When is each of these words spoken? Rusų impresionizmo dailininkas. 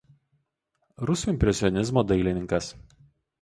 Rusų 1.09 1.29
impresionizmo 1.33 2.05
dailininkas. 2.13 2.73